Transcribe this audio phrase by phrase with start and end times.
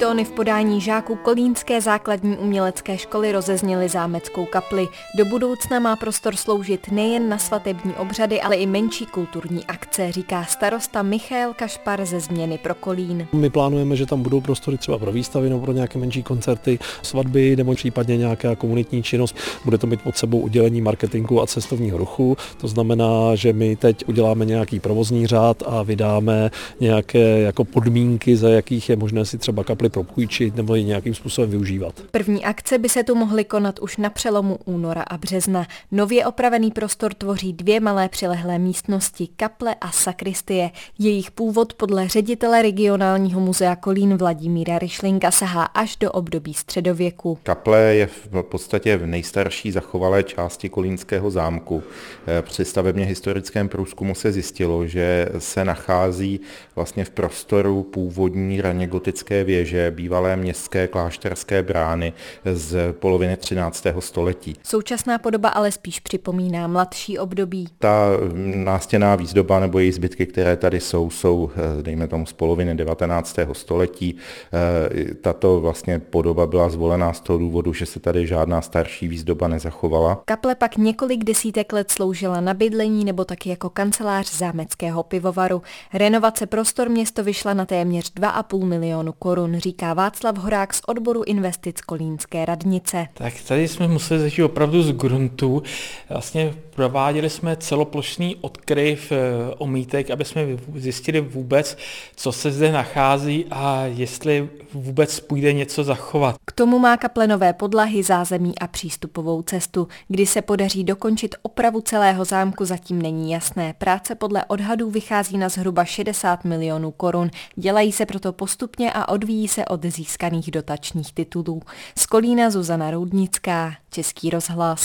[0.00, 4.88] miliony v podání žáků Kolínské základní umělecké školy rozezněly zámeckou kapli.
[5.18, 10.44] Do budoucna má prostor sloužit nejen na svatební obřady, ale i menší kulturní akce, říká
[10.44, 13.26] starosta Michal Kašpar ze změny pro Kolín.
[13.32, 17.56] My plánujeme, že tam budou prostory třeba pro výstavy nebo pro nějaké menší koncerty, svatby
[17.56, 19.36] nebo případně nějaká komunitní činnost.
[19.64, 22.36] Bude to mít pod sebou udělení marketingu a cestovního ruchu.
[22.60, 28.48] To znamená, že my teď uděláme nějaký provozní řád a vydáme nějaké jako podmínky, za
[28.48, 32.02] jakých je možné si třeba kapli propůjčit nebo ji nějakým způsobem využívat.
[32.10, 35.66] První akce by se tu mohly konat už na přelomu února a března.
[35.92, 40.70] Nově opravený prostor tvoří dvě malé přilehlé místnosti, kaple a sakristie.
[40.98, 47.38] Jejich původ podle ředitele regionálního muzea Kolín Vladimíra Ryšlinka sahá až do období středověku.
[47.42, 51.82] Kaple je v podstatě v nejstarší zachovalé části Kolínského zámku.
[52.26, 56.40] Eh, při stavebně historickém průzkumu se zjistilo, že se nachází
[56.76, 62.12] vlastně v prostoru původní raně gotické věže, bývalé městské klášterské brány
[62.44, 63.86] z poloviny 13.
[63.98, 64.56] století.
[64.62, 67.68] Současná podoba ale spíš připomíná mladší období.
[67.78, 68.06] Ta
[68.54, 73.54] nástěná výzdoba nebo její zbytky, které tady jsou, jsou, eh, dejme tomu, z poloviny 19.
[73.54, 74.16] století.
[74.52, 79.48] Eh, tato vlastně podoba byla zvolená z toho důvodu, že se tady žádná starší výzdoba
[79.48, 80.22] nezachovala.
[80.24, 85.62] Kaple pak několik desítek let sloužila na bydlení nebo taky jako kancelář zámeckého pivovaru.
[85.94, 91.80] Renovace prostor město vyšla na téměř 2,5 milionu korun, říká Václav Horák z odboru investic
[91.80, 93.06] Kolínské radnice.
[93.14, 95.62] Tak tady jsme museli začít opravdu z gruntu.
[96.08, 99.18] Vlastně prováděli jsme celoplošný odkryv eh,
[99.58, 101.76] omítek, aby jsme zjistili vůbec,
[102.16, 106.36] co se zde nachází a jestli vůbec půjde něco zachovat.
[106.44, 109.88] K tomu má kaple nové podlahy, zázemí a přístupovou cestu.
[110.08, 113.74] Kdy se podaří dokončit opravu celého zámku, zatím není jasné.
[113.78, 117.30] Práce podle odhadů vychází na zhruba 60 milionů korun.
[117.56, 121.62] Dělají se proto postupně a odvíjí se od získaných dotačních titulů.
[121.98, 124.82] Z Kolína Zuzana Roudnická, Český rozhlas.